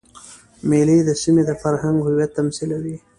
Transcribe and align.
مېلې 0.69 0.97
د 1.03 1.09
سیمي 1.21 1.43
د 1.49 1.51
فرهنګ 1.61 1.97
هویت 2.05 2.31
تمثیلوي. 2.39 2.95